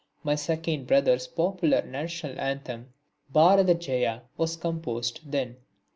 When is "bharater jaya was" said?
3.31-4.55